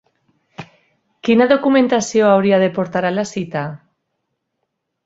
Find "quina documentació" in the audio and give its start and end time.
1.27-2.27